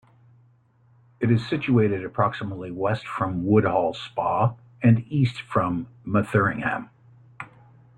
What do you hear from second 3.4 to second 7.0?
Woodhall Spa and east from Metheringham.